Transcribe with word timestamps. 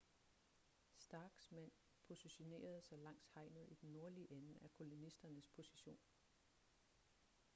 starks 0.97 1.51
mænd 1.51 1.71
positionerede 2.07 2.81
sig 2.81 2.97
langs 2.99 3.27
hegnet 3.33 3.65
i 3.69 3.73
den 3.81 3.89
nordlige 3.93 4.31
ende 4.31 4.59
af 4.61 4.71
kolonisternes 4.73 5.47
position 5.49 5.99